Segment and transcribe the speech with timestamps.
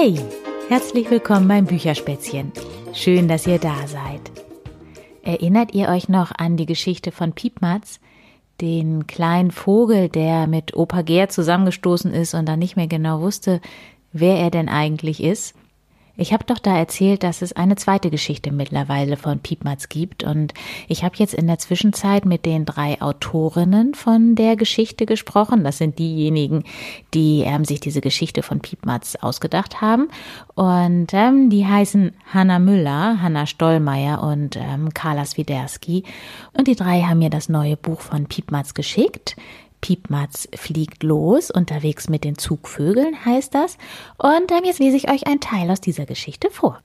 [0.00, 0.14] Hey,
[0.68, 2.52] herzlich willkommen beim Bücherspätzchen.
[2.94, 4.20] Schön, dass ihr da seid.
[5.22, 7.98] Erinnert ihr euch noch an die Geschichte von Piepmatz,
[8.60, 13.60] den kleinen Vogel, der mit Opa Gerd zusammengestoßen ist und dann nicht mehr genau wusste,
[14.12, 15.56] wer er denn eigentlich ist?
[16.20, 20.52] Ich habe doch da erzählt, dass es eine zweite Geschichte mittlerweile von Piepmatz gibt und
[20.88, 25.62] ich habe jetzt in der Zwischenzeit mit den drei Autorinnen von der Geschichte gesprochen.
[25.62, 26.64] Das sind diejenigen,
[27.14, 30.08] die ähm, sich diese Geschichte von Piepmatz ausgedacht haben
[30.56, 36.02] und ähm, die heißen Hanna Müller, Hanna Stollmeier und ähm, Carla Swiderski
[36.52, 39.36] und die drei haben mir das neue Buch von Piepmatz geschickt.
[39.88, 43.78] Piepmatz fliegt los, unterwegs mit den Zugvögeln heißt das.
[44.18, 46.82] Und ähm, jetzt lese ich euch einen Teil aus dieser Geschichte vor.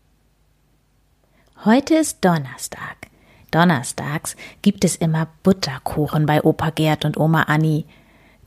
[1.65, 2.95] Heute ist Donnerstag.
[3.51, 7.83] Donnerstags gibt es immer Butterkuchen bei Opa Gerd und Oma Anni.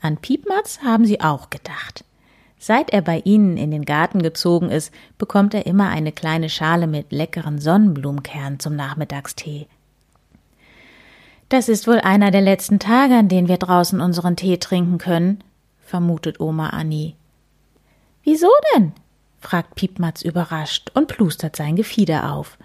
[0.01, 2.03] An Piepmatz haben sie auch gedacht.
[2.57, 6.87] Seit er bei ihnen in den Garten gezogen ist, bekommt er immer eine kleine Schale
[6.87, 9.67] mit leckeren Sonnenblumenkernen zum Nachmittagstee.
[11.49, 15.43] Das ist wohl einer der letzten Tage, an denen wir draußen unseren Tee trinken können,
[15.79, 17.13] vermutet Oma Annie.
[18.23, 18.91] Wieso denn?
[19.39, 22.57] fragt Piepmatz überrascht und plustert sein Gefieder auf.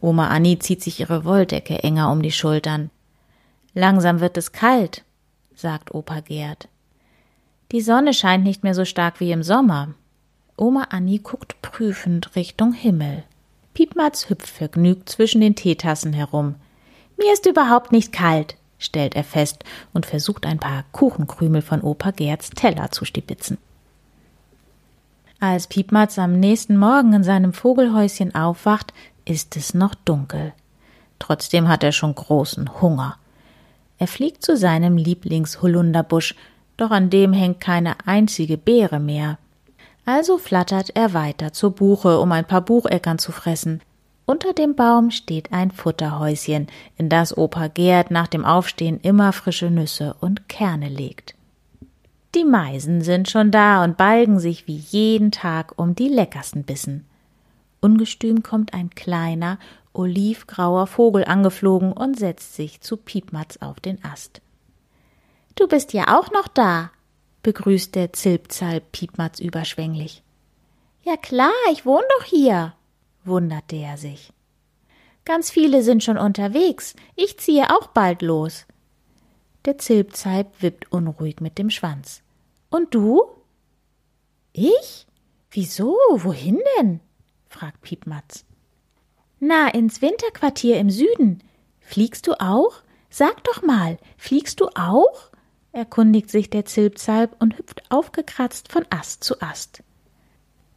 [0.00, 2.90] Oma Annie zieht sich ihre Wolldecke enger um die Schultern.
[3.74, 5.04] Langsam wird es kalt,
[5.54, 6.68] sagt Opa Gerd.
[7.72, 9.94] Die Sonne scheint nicht mehr so stark wie im Sommer.
[10.56, 13.24] Oma Annie guckt prüfend Richtung Himmel.
[13.74, 16.54] Piepmatz hüpft vergnügt zwischen den Teetassen herum.
[17.22, 22.12] Mir ist überhaupt nicht kalt, stellt er fest und versucht ein paar Kuchenkrümel von Opa
[22.12, 23.58] Gerds Teller zu stibitzen.
[25.38, 28.94] Als Piepmatz am nächsten Morgen in seinem Vogelhäuschen aufwacht,
[29.26, 30.54] ist es noch dunkel.
[31.18, 33.18] Trotzdem hat er schon großen Hunger.
[33.98, 36.34] Er fliegt zu seinem Lieblingshulunderbusch,
[36.78, 39.36] doch an dem hängt keine einzige Beere mehr.
[40.06, 43.82] Also flattert er weiter zur Buche, um ein paar Bucheckern zu fressen.
[44.30, 49.72] Unter dem Baum steht ein Futterhäuschen, in das Opa Gerd nach dem Aufstehen immer frische
[49.72, 51.34] Nüsse und Kerne legt.
[52.36, 57.08] Die Meisen sind schon da und balgen sich wie jeden Tag um die leckersten Bissen.
[57.80, 59.58] Ungestüm kommt ein kleiner,
[59.94, 64.42] olivgrauer Vogel angeflogen und setzt sich zu Piepmatz auf den Ast.
[65.56, 66.92] Du bist ja auch noch da,
[67.42, 70.22] begrüßt der Zilpzalp Piepmatz überschwänglich.
[71.02, 72.74] Ja klar, ich wohne doch hier,
[73.24, 74.32] wunderte er sich.
[75.24, 76.94] Ganz viele sind schon unterwegs.
[77.14, 78.66] Ich ziehe auch bald los.
[79.64, 82.22] Der Zilpzalp wippt unruhig mit dem Schwanz.
[82.70, 83.22] Und du?
[84.52, 85.06] Ich?
[85.50, 85.96] Wieso?
[86.10, 87.00] Wohin denn?
[87.48, 88.44] fragt Piepmatz.
[89.38, 91.42] Na, ins Winterquartier im Süden.
[91.80, 92.82] Fliegst du auch?
[93.10, 95.30] Sag doch mal, fliegst du auch?
[95.72, 99.82] erkundigt sich der Zilpzalp und hüpft aufgekratzt von Ast zu Ast.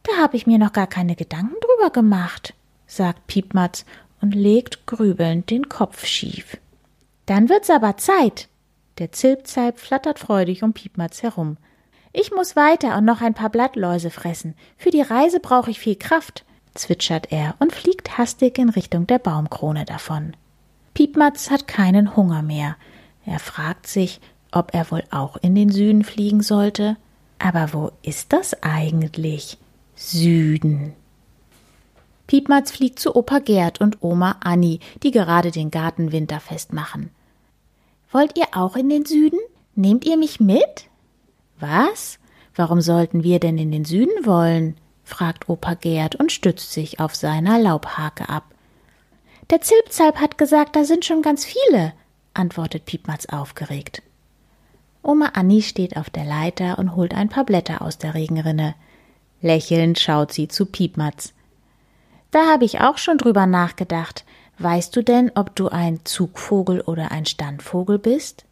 [0.04, 2.54] Da habe ich mir noch gar keine Gedanken drüber gemacht,
[2.86, 3.84] sagt Piepmatz
[4.20, 6.58] und legt grübelnd den Kopf schief.
[7.26, 8.48] Dann wird's aber Zeit.
[8.98, 11.56] Der Zilpzalp flattert freudig um Piepmatz herum.
[12.12, 14.54] Ich muss weiter und noch ein paar Blattläuse fressen.
[14.76, 16.44] Für die Reise brauche ich viel Kraft,
[16.74, 20.36] zwitschert er und fliegt hastig in Richtung der Baumkrone davon.
[20.92, 22.76] Piepmatz hat keinen Hunger mehr.
[23.26, 24.20] Er fragt sich,
[24.52, 26.96] ob er wohl auch in den Süden fliegen sollte.
[27.40, 29.58] Aber wo ist das eigentlich?
[29.96, 30.94] Süden.
[32.26, 37.10] Piepmatz fliegt zu Opa Gerd und Oma Anni, die gerade den Garten winterfest machen.
[38.10, 39.38] Wollt ihr auch in den Süden?
[39.74, 40.88] Nehmt ihr mich mit?
[41.58, 42.18] Was?
[42.54, 44.76] Warum sollten wir denn in den Süden wollen?
[45.04, 48.44] fragt Opa Gerd und stützt sich auf seiner Laubhake ab.
[49.50, 51.92] Der Zilpzalp hat gesagt, da sind schon ganz viele,
[52.32, 54.02] antwortet Piepmatz aufgeregt.
[55.02, 58.74] Oma Anni steht auf der Leiter und holt ein paar Blätter aus der Regenrinne.
[59.44, 61.34] Lächelnd schaut sie zu Piepmatz.
[62.30, 64.24] Da habe ich auch schon drüber nachgedacht.
[64.58, 68.46] Weißt du denn, ob du ein Zugvogel oder ein Standvogel bist?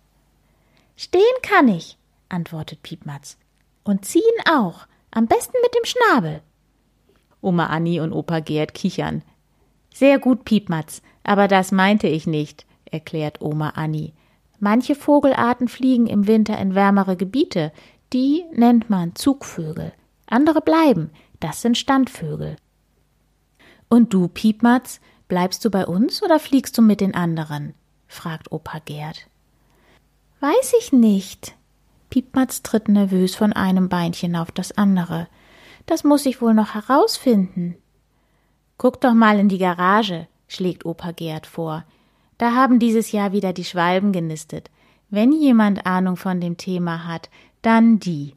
[0.94, 1.96] Stehen kann ich,
[2.28, 3.38] antwortet Piepmatz.
[3.84, 6.42] Und ziehen auch, am besten mit dem Schnabel.
[7.40, 9.22] Oma Anni und Opa Gerd kichern.
[9.94, 14.12] Sehr gut, Piepmatz, aber das meinte ich nicht, erklärt Oma Anni.
[14.60, 17.72] Manche Vogelarten fliegen im Winter in wärmere Gebiete,
[18.12, 19.94] die nennt man Zugvögel.
[20.32, 22.56] Andere bleiben, das sind Standvögel.
[23.90, 24.98] Und du, Piepmatz,
[25.28, 27.74] bleibst du bei uns oder fliegst du mit den anderen?
[28.08, 29.26] fragt Opa Gerd.
[30.40, 31.54] Weiß ich nicht.
[32.08, 35.28] Piepmatz tritt nervös von einem Beinchen auf das andere.
[35.84, 37.76] Das muss ich wohl noch herausfinden.
[38.78, 41.84] Guck doch mal in die Garage, schlägt Opa Gerd vor.
[42.38, 44.70] Da haben dieses Jahr wieder die Schwalben genistet.
[45.10, 47.28] Wenn jemand Ahnung von dem Thema hat,
[47.60, 48.34] dann die.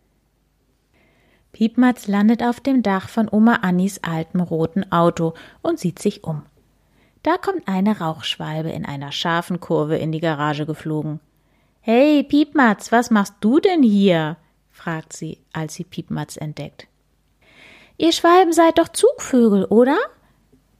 [1.56, 6.42] Piepmatz landet auf dem Dach von Oma Annis altem roten Auto und sieht sich um.
[7.24, 11.22] Da kommt eine Rauchschwalbe in einer scharfen Kurve in die Garage geflogen.
[11.80, 14.36] Hey, Piepmatz, was machst du denn hier?
[14.70, 16.88] fragt sie, als sie Piepmatz entdeckt.
[17.98, 19.96] Ihr Schwalben seid doch Zugvögel, oder?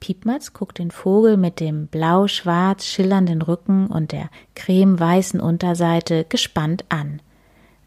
[0.02, 7.22] Piepmatz guckt den Vogel mit dem blau-schwarz schillernden Rücken und der cremeweißen Unterseite gespannt an.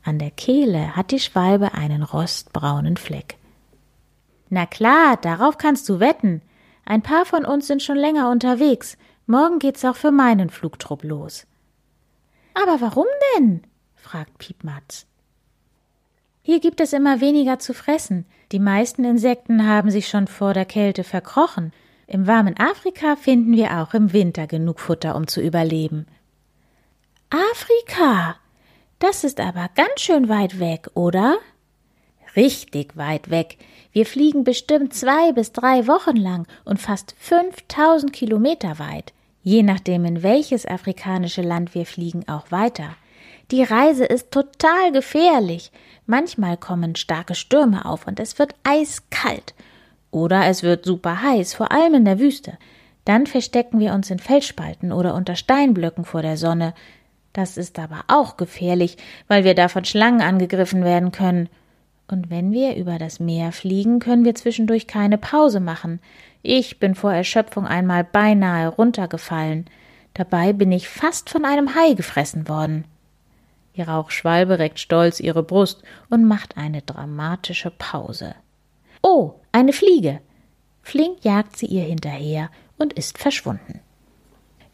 [0.08, 3.37] An der Kehle hat die Schwalbe einen rostbraunen Fleck.
[4.49, 6.40] Na klar, darauf kannst du wetten.
[6.87, 8.96] Ein paar von uns sind schon länger unterwegs.
[9.26, 11.46] Morgen geht's auch für meinen Flugtrupp los.
[12.55, 13.05] Aber warum
[13.37, 13.60] denn?
[13.96, 15.05] fragt Piepmatz.
[16.40, 18.25] Hier gibt es immer weniger zu fressen.
[18.50, 21.70] Die meisten Insekten haben sich schon vor der Kälte verkrochen.
[22.06, 26.06] Im warmen Afrika finden wir auch im Winter genug Futter, um zu überleben.
[27.28, 28.37] Afrika,
[28.99, 31.39] das ist aber ganz schön weit weg, oder?
[32.37, 33.59] Richtig weit weg.
[33.93, 39.12] Wir fliegen bestimmt zwei bis drei Wochen lang und fast 5000 Kilometer weit.
[39.43, 42.97] Je nachdem, in welches afrikanische Land wir fliegen, auch weiter.
[43.50, 45.73] Die Reise ist total gefährlich.
[46.06, 49.55] Manchmal kommen starke Stürme auf und es wird eiskalt.
[50.11, 52.59] Oder es wird super heiß, vor allem in der Wüste.
[53.05, 56.75] Dann verstecken wir uns in Felsspalten oder unter Steinblöcken vor der Sonne.
[57.38, 58.96] Das ist aber auch gefährlich,
[59.29, 61.49] weil wir da von Schlangen angegriffen werden können.
[62.08, 66.00] Und wenn wir über das Meer fliegen, können wir zwischendurch keine Pause machen.
[66.43, 69.67] Ich bin vor Erschöpfung einmal beinahe runtergefallen.
[70.14, 72.87] Dabei bin ich fast von einem Hai gefressen worden.
[73.76, 78.34] Die Rauchschwalbe reckt stolz ihre Brust und macht eine dramatische Pause.
[79.00, 80.19] Oh, eine Fliege.
[80.82, 83.79] Flink jagt sie ihr hinterher und ist verschwunden.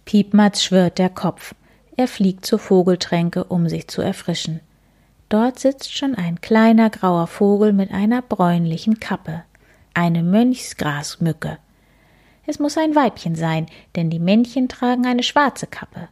[0.06, 1.55] Piepmatz schwirrt der Kopf.
[1.96, 4.61] Er fliegt zur Vogeltränke, um sich zu erfrischen.
[5.29, 9.44] Dort sitzt schon ein kleiner grauer Vogel mit einer bräunlichen Kappe,
[9.94, 11.58] eine Mönchsgrasmücke.
[12.46, 16.08] Es muss ein Weibchen sein, denn die Männchen tragen eine schwarze Kappe.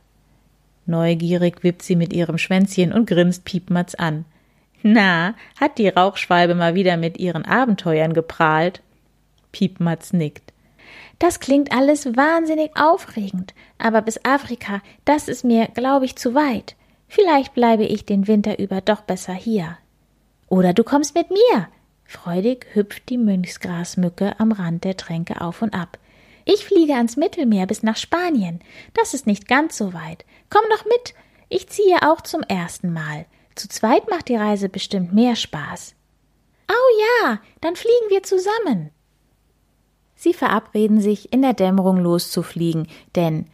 [0.86, 4.24] Neugierig wippt sie mit ihrem Schwänzchen und grinst Piepmatz an.
[4.82, 8.82] Na, hat die Rauchschwalbe mal wieder mit ihren Abenteuern geprahlt?
[9.52, 10.51] Piepmatz nickt.
[11.18, 16.76] Das klingt alles wahnsinnig aufregend, aber bis Afrika, das ist mir, glaube ich, zu weit.
[17.08, 19.76] Vielleicht bleibe ich den Winter über doch besser hier.
[20.48, 21.68] Oder du kommst mit mir.
[22.04, 25.98] Freudig hüpft die Mönchsgrasmücke am Rand der Tränke auf und ab.
[26.44, 28.60] Ich fliege ans Mittelmeer bis nach Spanien.
[28.94, 30.24] Das ist nicht ganz so weit.
[30.50, 31.14] Komm doch mit.
[31.48, 33.26] Ich ziehe auch zum ersten Mal.
[33.54, 35.94] Zu zweit macht die Reise bestimmt mehr Spaß.
[36.68, 38.90] Au ja, dann fliegen wir zusammen.
[40.22, 42.86] Sie verabreden sich, in der Dämmerung loszufliegen,
[43.16, 43.46] denn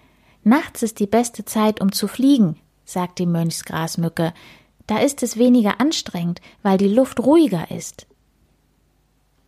[0.44, 4.34] nachts ist die beste Zeit, um zu fliegen, sagt die Mönchsgrasmücke.
[4.86, 8.06] Da ist es weniger anstrengend, weil die Luft ruhiger ist.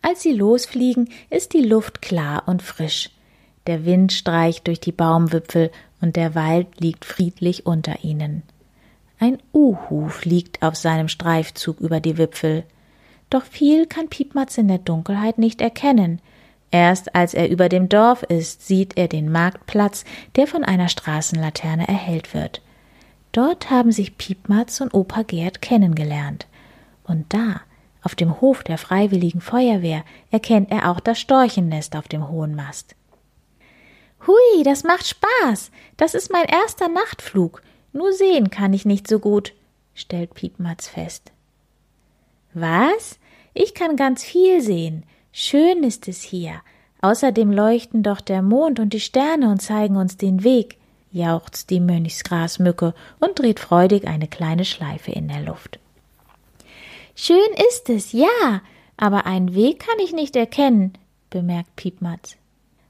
[0.00, 3.10] Als sie losfliegen, ist die Luft klar und frisch.
[3.66, 5.70] Der Wind streicht durch die Baumwipfel
[6.00, 8.44] und der Wald liegt friedlich unter ihnen.
[9.18, 12.64] Ein Uhu fliegt auf seinem Streifzug über die Wipfel.
[13.28, 16.22] Doch viel kann Piepmatz in der Dunkelheit nicht erkennen.
[16.70, 20.04] Erst als er über dem Dorf ist, sieht er den Marktplatz,
[20.36, 22.62] der von einer Straßenlaterne erhellt wird.
[23.32, 26.46] Dort haben sich Piepmatz und Opa Gerd kennengelernt.
[27.04, 27.60] Und da,
[28.02, 32.94] auf dem Hof der Freiwilligen Feuerwehr, erkennt er auch das Storchennest auf dem hohen Mast.
[34.26, 35.70] Hui, das macht Spaß.
[35.96, 37.62] Das ist mein erster Nachtflug.
[37.92, 39.54] Nur sehen kann ich nicht so gut,
[39.94, 41.32] stellt Piepmatz fest.
[42.52, 43.18] Was?
[43.54, 45.04] Ich kann ganz viel sehen.
[45.32, 46.60] Schön ist es hier.
[47.02, 50.76] Außerdem leuchten doch der Mond und die Sterne und zeigen uns den Weg,
[51.12, 55.78] jauchzt die Mönchsgrasmücke und dreht freudig eine kleine Schleife in der Luft.
[57.14, 58.62] Schön ist es, ja,
[58.96, 60.92] aber einen Weg kann ich nicht erkennen,
[61.30, 62.36] bemerkt Piepmatz.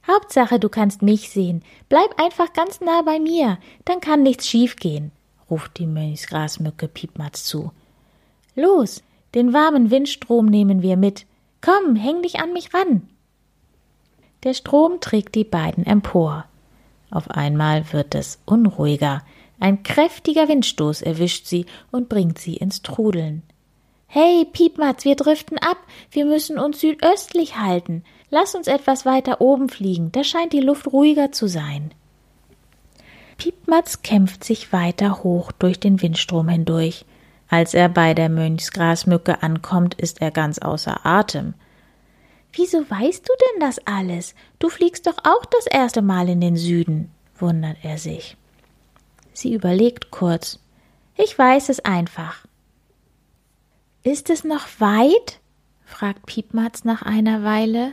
[0.06, 1.62] Hauptsache, du kannst mich sehen.
[1.88, 5.12] Bleib einfach ganz nah bei mir, dann kann nichts schiefgehen,
[5.48, 7.70] ruft die Mönchsgrasmücke Piepmatz zu.
[8.56, 9.02] Los,
[9.34, 11.26] den warmen Windstrom nehmen wir mit.
[11.60, 13.08] Komm, häng dich an mich ran.
[14.44, 16.46] Der Strom trägt die beiden empor.
[17.10, 19.22] Auf einmal wird es unruhiger.
[19.58, 23.42] Ein kräftiger Windstoß erwischt sie und bringt sie ins Trudeln.
[24.06, 25.76] Hey, Piepmatz, wir driften ab.
[26.10, 28.02] Wir müssen uns südöstlich halten.
[28.30, 31.92] Lass uns etwas weiter oben fliegen, da scheint die Luft ruhiger zu sein.
[33.36, 37.04] Piepmatz kämpft sich weiter hoch durch den Windstrom hindurch.
[37.50, 41.54] Als er bei der Mönchsgrasmücke ankommt, ist er ganz außer Atem.
[42.52, 44.36] Wieso weißt du denn das alles?
[44.60, 48.36] Du fliegst doch auch das erste Mal in den Süden, wundert er sich.
[49.32, 50.60] Sie überlegt kurz.
[51.16, 52.46] Ich weiß es einfach.
[54.04, 55.40] Ist es noch weit?
[55.84, 57.92] fragt Piepmatz nach einer Weile.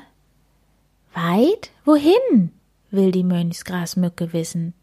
[1.14, 1.72] Weit?
[1.84, 2.52] Wohin?
[2.92, 4.76] will die Mönchsgrasmücke wissen.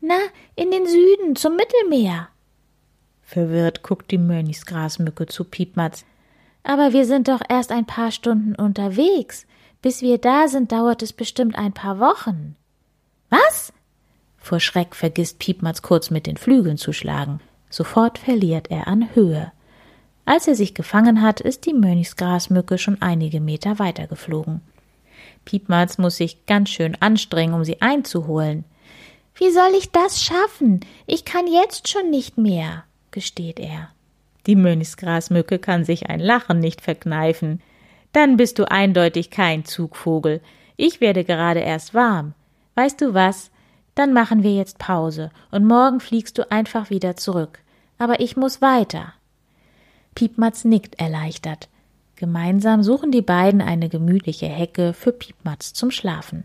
[0.00, 0.18] Na,
[0.56, 2.28] in den Süden, zum Mittelmeer.
[3.24, 6.04] Verwirrt guckt die Mönchsgrasmücke zu Piepmatz.
[6.62, 9.46] Aber wir sind doch erst ein paar Stunden unterwegs.
[9.82, 12.56] Bis wir da sind, dauert es bestimmt ein paar Wochen.
[13.28, 13.72] Was?
[14.38, 17.40] Vor Schreck vergisst Piepmatz kurz mit den Flügeln zu schlagen.
[17.70, 19.52] Sofort verliert er an Höhe.
[20.26, 24.62] Als er sich gefangen hat, ist die Mönchsgrasmücke schon einige Meter weitergeflogen.
[25.44, 28.64] Piepmatz muss sich ganz schön anstrengen, um sie einzuholen.
[29.34, 30.80] Wie soll ich das schaffen?
[31.06, 33.88] Ich kann jetzt schon nicht mehr, gesteht er.
[34.46, 37.62] Die Mönchsgrasmücke kann sich ein Lachen nicht verkneifen.
[38.12, 40.42] Dann bist du eindeutig kein Zugvogel.
[40.76, 42.34] Ich werde gerade erst warm.
[42.74, 43.50] Weißt du was?
[43.94, 47.60] Dann machen wir jetzt Pause und morgen fliegst du einfach wieder zurück.
[47.96, 49.14] Aber ich muss weiter.
[50.14, 51.68] Piepmatz nickt erleichtert.
[52.16, 56.44] Gemeinsam suchen die beiden eine gemütliche Hecke für Piepmatz zum Schlafen.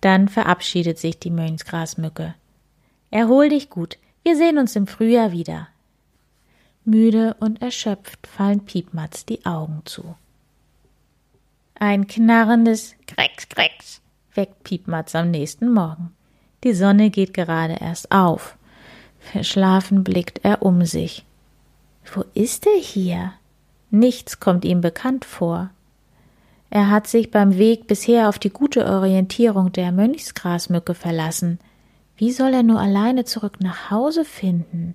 [0.00, 2.34] Dann verabschiedet sich die Mönchsgrasmücke.
[3.10, 5.68] Erhol dich gut, wir sehen uns im Frühjahr wieder.
[6.84, 10.16] Müde und erschöpft fallen Piepmatz die Augen zu.
[11.74, 14.00] Ein knarrendes Krex, Krex
[14.34, 16.12] weckt Piepmatz am nächsten Morgen.
[16.62, 18.56] Die Sonne geht gerade erst auf.
[19.20, 21.24] Verschlafen blickt er um sich.
[22.12, 23.32] Wo ist er hier?
[23.90, 25.70] Nichts kommt ihm bekannt vor.
[26.70, 31.58] Er hat sich beim Weg bisher auf die gute Orientierung der Mönchsgrasmücke verlassen.
[32.16, 34.94] Wie soll er nur alleine zurück nach Hause finden?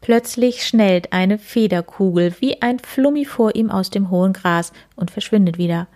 [0.00, 5.56] Plötzlich schnellt eine Federkugel wie ein Flummi vor ihm aus dem hohen Gras und verschwindet
[5.56, 5.86] wieder.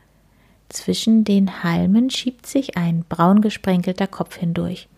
[0.69, 4.89] Zwischen den Halmen schiebt sich ein braun gesprenkelter Kopf hindurch.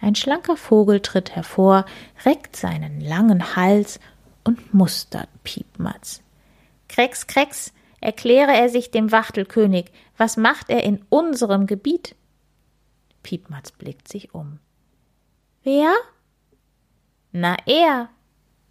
[0.00, 1.86] Ein schlanker Vogel tritt hervor,
[2.24, 4.00] reckt seinen langen Hals
[4.44, 6.22] und mustert Piepmatz.
[6.88, 12.16] Krex, Krex, erkläre er sich dem Wachtelkönig, was macht er in unserem Gebiet?
[13.22, 14.58] Piepmatz blickt sich um.
[15.62, 15.92] Wer?
[17.32, 18.08] Na, er.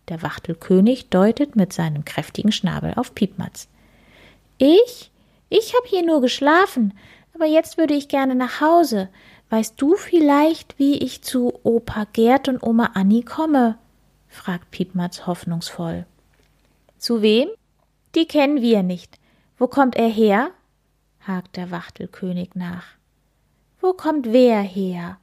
[0.08, 3.70] Der Wachtelkönig deutet mit seinem kräftigen Schnabel auf Piepmatz.
[4.58, 5.12] Ich?
[5.50, 6.94] Ich hab hier nur geschlafen,
[7.34, 9.10] aber jetzt würde ich gerne nach Hause.
[9.50, 13.78] Weißt du vielleicht, wie ich zu Opa Gerd und Oma Annie komme?
[14.28, 16.06] fragt Piepmatz hoffnungsvoll.
[16.98, 17.50] Zu wem?
[18.16, 19.20] Die kennen wir nicht.
[19.58, 20.52] Wo kommt er her?
[21.22, 22.86] hakt der Wachtelkönig nach.
[23.82, 25.18] Wo kommt wer her?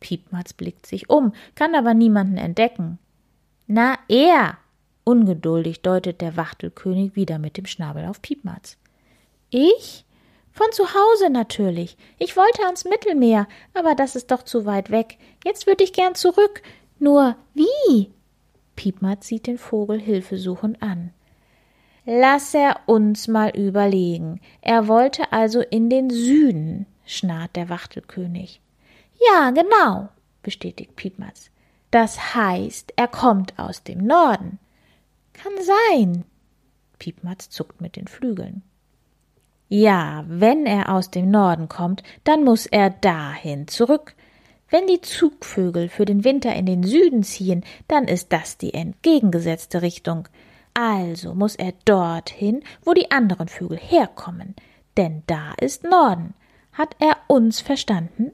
[0.00, 2.98] Piepmatz blickt sich um, kann aber niemanden entdecken.
[3.66, 4.58] Na, er!
[5.04, 8.78] Ungeduldig deutet der Wachtelkönig wieder mit dem Schnabel auf Piepmatz.
[9.50, 10.04] Ich?
[10.52, 11.96] Von zu Hause natürlich.
[12.18, 15.18] Ich wollte ans Mittelmeer, aber das ist doch zu weit weg.
[15.44, 16.62] Jetzt würde ich gern zurück.
[16.98, 18.10] Nur wie?
[18.76, 21.12] Piepmatz sieht den Vogel hilfesuchend an.
[22.06, 24.40] Lass er uns mal überlegen.
[24.62, 28.60] Er wollte also in den Süden, schnarrt der Wachtelkönig.
[29.28, 30.08] Ja, genau,
[30.42, 31.50] bestätigt Piepmatz.
[31.90, 34.58] Das heißt, er kommt aus dem Norden.
[35.32, 36.24] Kann sein.
[36.98, 38.62] Piepmatz zuckt mit den Flügeln.
[39.68, 44.14] Ja, wenn er aus dem Norden kommt, dann muss er dahin zurück.
[44.68, 49.82] Wenn die Zugvögel für den Winter in den Süden ziehen, dann ist das die entgegengesetzte
[49.82, 50.28] Richtung.
[50.74, 54.54] Also muss er dorthin, wo die anderen Vögel herkommen,
[54.96, 56.34] denn da ist Norden.
[56.72, 58.32] Hat er uns verstanden?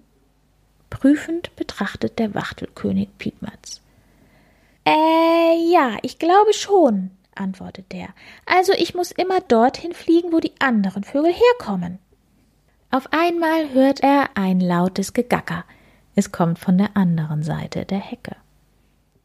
[0.91, 3.81] Prüfend betrachtet der Wachtelkönig Piepmatz.
[4.85, 8.09] Äh, ja, ich glaube schon, antwortet der.
[8.47, 11.99] Also ich muss immer dorthin fliegen, wo die anderen Vögel herkommen.
[12.91, 15.65] Auf einmal hört er ein lautes Gegacker.
[16.15, 18.37] Es kommt von der anderen Seite der Hecke.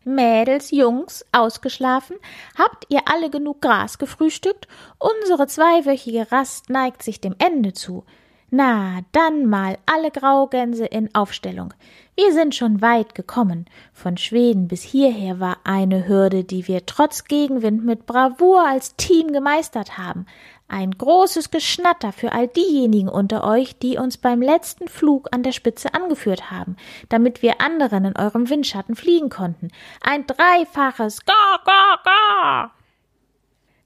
[0.03, 2.17] Mädels, Jungs, ausgeschlafen?
[2.57, 4.67] Habt ihr alle genug Gras gefrühstückt?
[4.97, 8.03] Unsere zweiwöchige Rast neigt sich dem Ende zu.
[8.53, 11.73] Na, dann mal alle Graugänse in Aufstellung.
[12.17, 13.65] Wir sind schon weit gekommen.
[13.93, 19.31] Von Schweden bis hierher war eine Hürde, die wir trotz Gegenwind mit Bravour als Team
[19.31, 20.25] gemeistert haben.
[20.67, 25.53] Ein großes Geschnatter für all diejenigen unter euch, die uns beim letzten Flug an der
[25.53, 26.75] Spitze angeführt haben,
[27.07, 29.69] damit wir anderen in eurem Windschatten fliegen konnten.
[30.01, 32.71] Ein dreifaches Ga, Ga, Ga!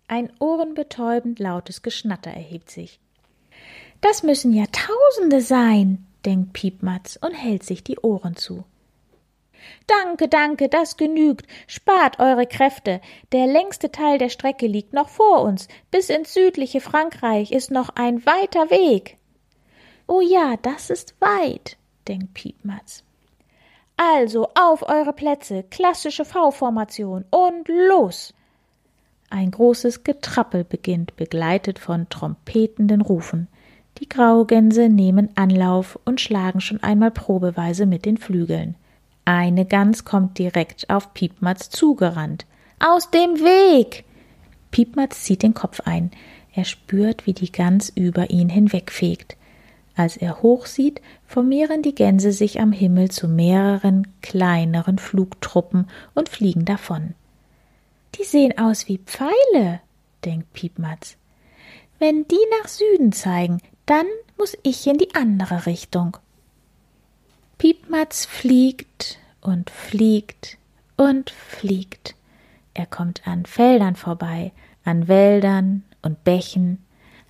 [0.08, 3.00] Ein ohrenbetäubend lautes Geschnatter erhebt sich.
[4.08, 8.64] Das müssen ja Tausende sein, denkt Piepmatz und hält sich die Ohren zu.
[9.88, 11.48] Danke, danke, das genügt.
[11.66, 13.02] Spart eure Kräfte.
[13.32, 15.68] Der längste Teil der Strecke liegt noch vor uns.
[15.90, 19.18] Bis ins südliche Frankreich ist noch ein weiter Weg.
[20.06, 21.76] Oh ja, das ist weit,
[22.08, 23.04] denkt Piepmatz.
[23.98, 28.36] Also auf eure Plätze, klassische V-Formation und los!
[29.32, 33.48] Ein großes Getrappel beginnt, begleitet von trompetenden Rufen.
[34.00, 38.76] Die Graugänse nehmen Anlauf und schlagen schon einmal probeweise mit den Flügeln.
[39.24, 42.46] Eine Gans kommt direkt auf Piepmatz zugerannt.
[42.80, 44.04] Aus dem Weg!
[44.72, 46.12] Piepmatz zieht den Kopf ein.
[46.54, 49.38] Er spürt, wie die Gans über ihn hinwegfegt.
[49.96, 56.66] Als er hochsieht, formieren die Gänse sich am Himmel zu mehreren kleineren Flugtruppen und fliegen
[56.66, 57.14] davon.
[58.16, 59.80] Die sehen aus wie Pfeile,
[60.26, 61.16] denkt Piepmatz.
[61.98, 64.06] Wenn die nach Süden zeigen, dann
[64.38, 66.18] muss ich in die andere Richtung.
[67.58, 70.58] Piepmatz fliegt und fliegt
[70.98, 72.16] und fliegt.
[72.74, 74.52] Er kommt an Feldern vorbei,
[74.84, 76.84] an Wäldern und Bächen,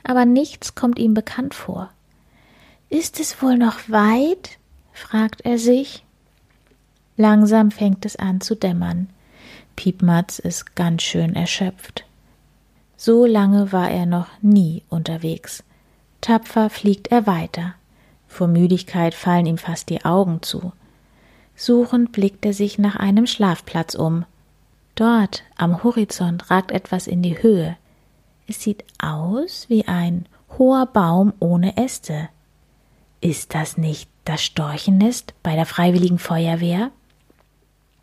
[0.03, 1.91] aber nichts kommt ihm bekannt vor.
[2.89, 4.57] Ist es wohl noch weit?
[4.93, 6.03] fragt er sich.
[7.17, 9.09] Langsam fängt es an zu dämmern.
[9.75, 12.05] Piepmatz ist ganz schön erschöpft.
[12.97, 15.63] So lange war er noch nie unterwegs.
[16.25, 17.75] Tapfer fliegt er weiter.
[18.27, 20.73] Vor Müdigkeit fallen ihm fast die Augen zu.
[21.55, 24.25] Suchend blickt er sich nach einem Schlafplatz um.
[24.95, 27.77] Dort am Horizont ragt etwas in die Höhe.
[28.47, 30.25] Es sieht aus wie ein
[30.57, 32.27] hoher Baum ohne Äste.
[33.21, 36.89] Ist das nicht das Storchennest bei der Freiwilligen Feuerwehr?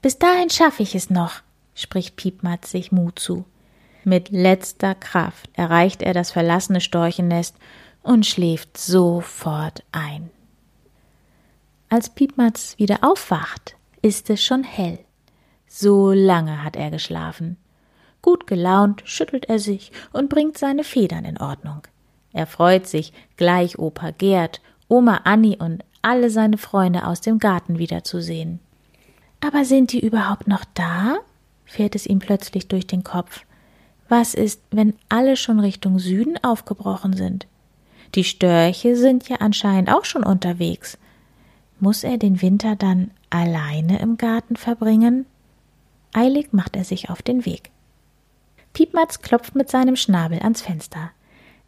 [0.01, 1.41] Bis dahin schaffe ich es noch,
[1.75, 3.45] spricht Piepmatz sich Mut zu.
[4.05, 7.57] Mit letzter Kraft erreicht er das verlassene Storchennest
[8.03, 10.31] und schläft sofort ein.
[11.89, 14.99] Als Piepmatz wieder aufwacht, ist es schon hell.
[15.67, 17.57] So lange hat er geschlafen.
[18.23, 21.83] Gut gelaunt schüttelt er sich und bringt seine Federn in Ordnung.
[22.33, 27.79] Er freut sich, gleich Opa Gerd, Oma Anni und alle seine Freunde aus dem Garten
[27.79, 28.61] wiederzusehen.
[29.41, 31.17] Aber sind die überhaupt noch da?
[31.65, 33.45] fährt es ihm plötzlich durch den Kopf.
[34.09, 37.47] Was ist, wenn alle schon Richtung Süden aufgebrochen sind?
[38.15, 40.99] Die Störche sind ja anscheinend auch schon unterwegs.
[41.81, 45.27] Muss er den Winter dann alleine im Garten verbringen?
[46.13, 47.71] Eilig macht er sich auf den Weg.
[48.75, 51.11] Piepmatz klopft mit seinem Schnabel ans Fenster.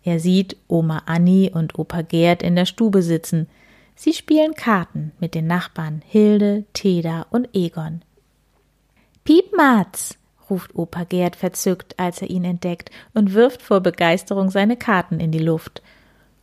[0.03, 3.49] Er sieht Oma Anni und Opa Gerd in der Stube sitzen.
[3.95, 8.03] Sie spielen Karten mit den Nachbarn Hilde, Teda und Egon.
[9.25, 10.19] Piepmatz,
[10.51, 15.33] ruft Opa Gerd verzückt, als er ihn entdeckt und wirft vor Begeisterung seine Karten in
[15.33, 15.83] die Luft.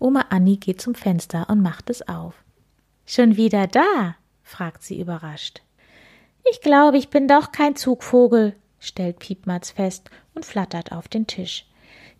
[0.01, 2.33] Oma Anni geht zum Fenster und macht es auf.
[3.05, 4.15] Schon wieder da?
[4.41, 5.61] fragt sie überrascht.
[6.49, 11.67] Ich glaube, ich bin doch kein Zugvogel, stellt Piepmatz fest und flattert auf den Tisch.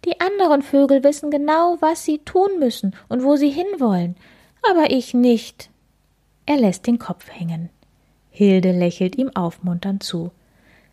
[0.06, 4.16] Die anderen Vögel wissen genau, was sie tun müssen und wo sie hinwollen,
[4.70, 5.72] aber ich nicht.
[6.46, 7.70] Er lässt den Kopf hängen.
[8.30, 10.32] Hilde lächelt ihm aufmunternd zu.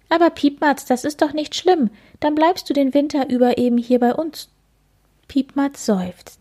[0.09, 3.99] Aber Piepmatz, das ist doch nicht schlimm, dann bleibst du den Winter über eben hier
[3.99, 4.49] bei uns.
[5.29, 6.41] Piepmatz seufzt.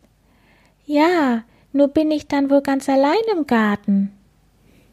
[0.88, 4.14] Ja, nur bin ich dann wohl ganz allein im Garten.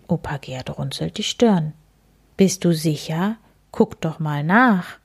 [0.08, 1.72] Opa Gerd runzelt die Stirn.
[2.36, 3.36] Bist du sicher?
[3.70, 4.98] Guck doch mal nach.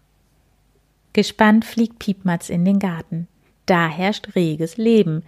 [1.13, 3.27] Gespannt fliegt Piepmatz in den Garten.
[3.67, 5.21] Da herrscht reges Leben.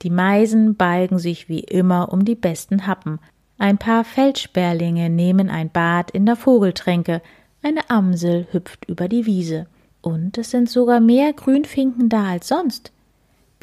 [0.00, 3.20] Die Meisen balgen sich wie immer um die besten Happen.
[3.58, 7.20] Ein paar Feldsperlinge nehmen ein Bad in der Vogeltränke.
[7.62, 9.66] Eine Amsel hüpft über die Wiese.
[10.00, 12.90] Und es sind sogar mehr Grünfinken da als sonst.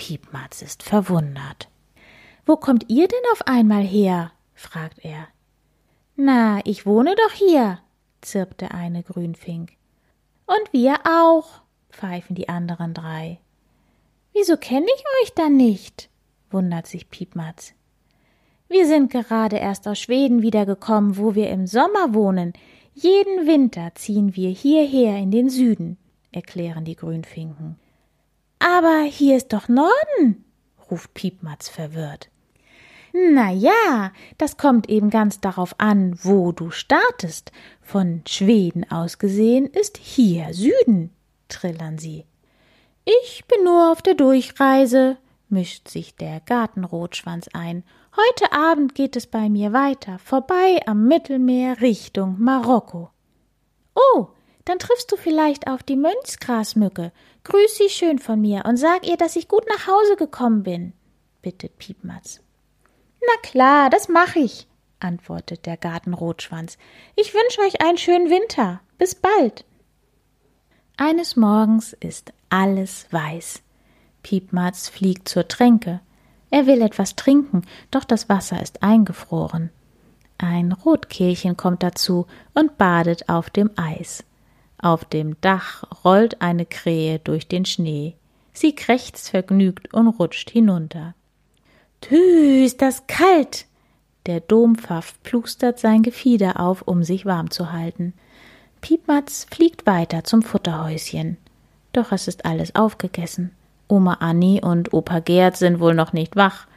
[0.01, 1.69] Piepmatz ist verwundert.
[2.43, 4.31] Wo kommt ihr denn auf einmal her?
[4.55, 5.27] fragt er.
[6.15, 7.77] Na, ich wohne doch hier,
[8.21, 9.73] zirpt der eine Grünfink.
[10.47, 11.61] Und wir auch,
[11.91, 13.39] pfeifen die anderen drei.
[14.33, 16.09] Wieso kenne ich euch dann nicht?
[16.49, 17.75] wundert sich Piepmatz.
[18.67, 22.53] Wir sind gerade erst aus Schweden wiedergekommen, wo wir im Sommer wohnen.
[22.95, 25.99] Jeden Winter ziehen wir hierher in den Süden,
[26.31, 27.77] erklären die Grünfinken.
[28.62, 30.45] Aber hier ist doch Norden,
[30.91, 32.30] ruft Piepmatz verwirrt.
[33.12, 37.52] Na ja, das kommt eben ganz darauf an, wo du startest.
[37.82, 41.10] Von Schweden aus gesehen ist hier Süden,
[41.50, 42.26] trillern sie.
[43.04, 45.17] Ich bin nur auf der Durchreise,
[45.50, 47.84] mischt sich der Gartenrotschwanz ein.
[48.15, 53.10] Heute Abend geht es bei mir weiter, vorbei am Mittelmeer Richtung Marokko.
[53.95, 54.28] Oh,
[54.65, 57.12] dann triffst du vielleicht auf die Mönchsgrasmücke.
[57.43, 60.93] Grüß sie schön von mir und sag ihr, dass ich gut nach Hause gekommen bin,
[61.41, 62.41] bittet Piepmatz.
[63.21, 64.67] Na klar, das mach ich,
[64.99, 66.77] antwortet der Gartenrotschwanz.
[67.15, 68.82] Ich wünsche euch einen schönen Winter.
[68.97, 69.65] Bis bald.
[70.97, 73.63] Eines Morgens ist alles weiß.
[74.21, 76.01] Piepmatz fliegt zur Tränke.
[76.51, 79.71] Er will etwas trinken, doch das Wasser ist eingefroren.
[80.38, 84.23] Ein Rotkehlchen kommt dazu und badet auf dem Eis.
[84.82, 88.15] Auf dem Dach rollt eine Krähe durch den Schnee.
[88.54, 91.13] Sie krächzt vergnügt und rutscht hinunter.
[92.02, 93.65] Tü, ist das kalt!
[94.26, 98.13] Der Dompfaff plustert sein Gefieder auf, um sich warm zu halten.
[98.82, 101.38] Piepmatz fliegt weiter zum Futterhäuschen.
[101.94, 103.52] Doch es ist alles aufgegessen.
[103.88, 106.67] Oma Annie und Opa Gerd sind wohl noch nicht wach.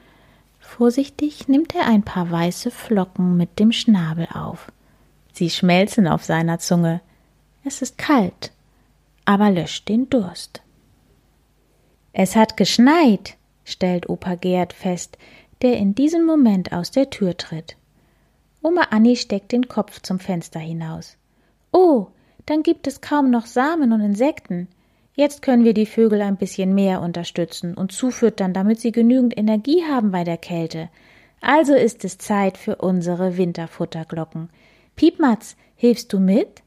[0.59, 4.73] Vorsichtig nimmt er ein paar weiße Flocken mit dem Schnabel auf.
[5.33, 7.01] Sie schmelzen auf seiner Zunge.
[7.66, 8.53] Es ist kalt,
[9.24, 10.62] aber löscht den Durst.
[12.12, 15.16] Es hat geschneit, stellt Opa Gerd fest,
[15.62, 17.77] der in diesem Moment aus der Tür tritt.
[18.62, 21.16] Oma Annie steckt den Kopf zum Fenster hinaus.
[21.72, 22.09] Oh,
[22.46, 24.68] dann gibt es kaum noch Samen und Insekten.
[25.14, 29.85] Jetzt können wir die Vögel ein bisschen mehr unterstützen und zufüttern, damit sie genügend Energie
[29.85, 30.90] haben bei der Kälte.
[31.40, 34.50] Also ist es Zeit für unsere Winterfutterglocken.
[34.96, 36.63] Piepmatz, hilfst du mit?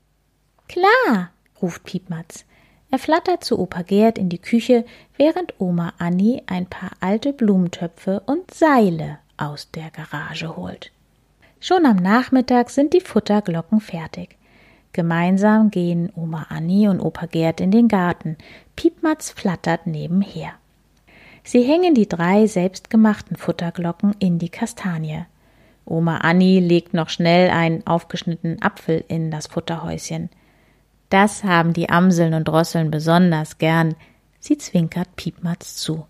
[0.67, 2.45] Klar, ruft Piepmatz.
[2.89, 4.85] Er flattert zu Opa Gerd in die Küche,
[5.17, 10.91] während Oma Annie ein paar alte Blumentöpfe und Seile aus der Garage holt.
[11.59, 14.37] Schon am Nachmittag sind die Futterglocken fertig.
[14.93, 18.37] Gemeinsam gehen Oma Annie und Opa Gerd in den Garten.
[18.75, 20.53] Piepmatz flattert nebenher.
[21.43, 25.25] Sie hängen die drei selbstgemachten Futterglocken in die Kastanie.
[25.85, 30.29] Oma Annie legt noch schnell einen aufgeschnittenen Apfel in das Futterhäuschen.
[31.09, 33.95] Das haben die Amseln und Drosseln besonders gern.
[34.39, 36.05] Sie zwinkert Piepmatz zu.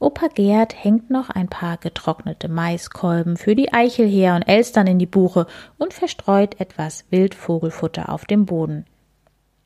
[0.00, 4.98] Opa Gerd hängt noch ein paar getrocknete Maiskolben für die Eichel her und Elstern in
[4.98, 5.46] die Buche
[5.76, 8.86] und verstreut etwas Wildvogelfutter auf dem Boden.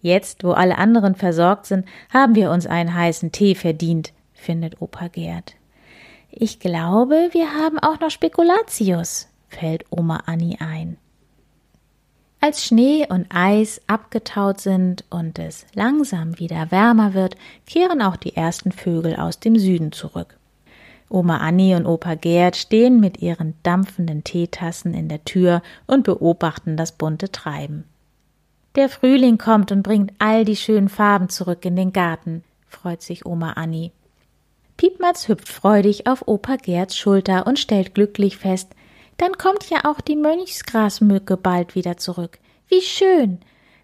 [0.00, 5.06] Jetzt, wo alle anderen versorgt sind, haben wir uns einen heißen Tee verdient, findet Opa
[5.06, 5.54] Gerd.
[6.30, 10.98] Ich glaube, wir haben auch noch Spekulatius, fällt Oma Annie ein.
[12.46, 18.36] Als Schnee und Eis abgetaut sind und es langsam wieder wärmer wird, kehren auch die
[18.36, 20.36] ersten Vögel aus dem Süden zurück.
[21.08, 26.76] Oma Annie und Opa Gerd stehen mit ihren dampfenden Teetassen in der Tür und beobachten
[26.76, 27.84] das bunte Treiben.
[28.74, 33.24] Der Frühling kommt und bringt all die schönen Farben zurück in den Garten, freut sich
[33.24, 33.90] Oma Annie.
[34.76, 38.74] Piepmatz hüpft freudig auf Opa Gerds Schulter und stellt glücklich fest,
[39.16, 42.38] dann kommt ja auch die Mönchsgrasmücke bald wieder zurück.
[42.68, 43.40] Wie schön.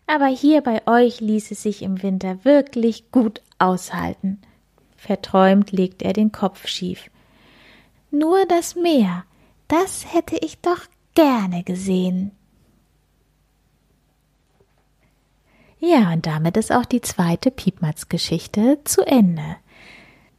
[0.06, 4.40] Aber hier bei euch ließ es sich im Winter wirklich gut aushalten.
[4.96, 7.10] Verträumt legt er den Kopf schief.
[8.10, 9.24] Nur das Meer,
[9.68, 10.80] das hätte ich doch
[11.14, 12.32] gerne gesehen.
[15.78, 19.56] Ja, und damit ist auch die zweite Piepmatz-Geschichte zu Ende.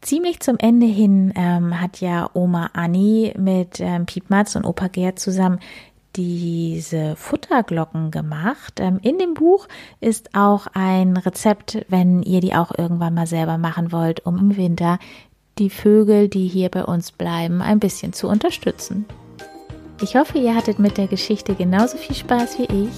[0.01, 5.19] Ziemlich zum Ende hin ähm, hat ja Oma Annie mit ähm, Piepmatz und Opa Gerd
[5.19, 5.59] zusammen
[6.15, 8.79] diese Futterglocken gemacht.
[8.79, 9.67] Ähm, in dem Buch
[9.99, 14.57] ist auch ein Rezept, wenn ihr die auch irgendwann mal selber machen wollt, um im
[14.57, 14.97] Winter
[15.59, 19.05] die Vögel, die hier bei uns bleiben, ein bisschen zu unterstützen.
[20.01, 22.93] Ich hoffe, ihr hattet mit der Geschichte genauso viel Spaß wie ich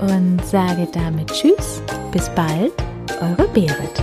[0.00, 2.72] und sage damit Tschüss, bis bald,
[3.20, 4.02] eure Berit.